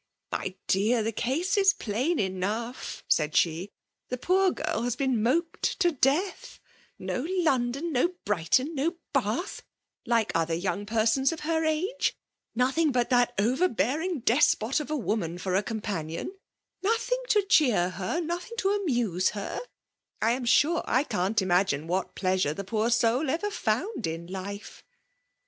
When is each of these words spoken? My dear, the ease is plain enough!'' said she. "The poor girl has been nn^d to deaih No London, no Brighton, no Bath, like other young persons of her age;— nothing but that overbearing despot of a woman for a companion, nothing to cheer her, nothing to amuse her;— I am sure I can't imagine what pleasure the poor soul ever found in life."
My 0.31 0.55
dear, 0.65 1.03
the 1.03 1.13
ease 1.27 1.57
is 1.57 1.73
plain 1.75 2.17
enough!'' 2.17 3.03
said 3.17 3.35
she. 3.35 3.69
"The 4.09 4.17
poor 4.17 4.49
girl 4.49 4.81
has 4.81 4.95
been 4.95 5.17
nn^d 5.17 5.61
to 5.77 5.91
deaih 5.93 6.57
No 6.97 7.23
London, 7.29 7.91
no 7.93 8.07
Brighton, 8.25 8.73
no 8.73 8.95
Bath, 9.13 9.61
like 10.07 10.31
other 10.33 10.55
young 10.55 10.87
persons 10.87 11.31
of 11.31 11.41
her 11.41 11.63
age;— 11.65 12.17
nothing 12.55 12.91
but 12.91 13.11
that 13.11 13.35
overbearing 13.37 14.21
despot 14.21 14.79
of 14.79 14.89
a 14.89 14.97
woman 14.97 15.37
for 15.37 15.53
a 15.53 15.61
companion, 15.61 16.35
nothing 16.81 17.21
to 17.29 17.43
cheer 17.43 17.91
her, 17.91 18.19
nothing 18.21 18.57
to 18.57 18.71
amuse 18.73 19.29
her;— 19.37 19.59
I 20.19 20.31
am 20.31 20.45
sure 20.45 20.81
I 20.87 21.03
can't 21.03 21.39
imagine 21.43 21.85
what 21.85 22.15
pleasure 22.15 22.55
the 22.55 22.63
poor 22.63 22.89
soul 22.89 23.29
ever 23.29 23.51
found 23.51 24.07
in 24.07 24.25
life." 24.25 24.83